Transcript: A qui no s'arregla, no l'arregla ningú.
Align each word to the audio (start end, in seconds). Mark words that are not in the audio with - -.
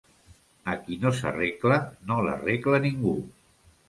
A 0.71 0.73
qui 0.85 0.95
no 1.03 1.11
s'arregla, 1.17 1.77
no 2.13 2.17
l'arregla 2.29 2.81
ningú. 2.87 3.15